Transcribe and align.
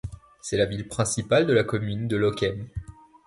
C'est 0.41 0.57
la 0.57 0.65
ville 0.65 0.87
principale 0.87 1.45
de 1.45 1.53
la 1.53 1.63
commune 1.63 2.07
de 2.07 2.17
Lochem. 2.17 2.67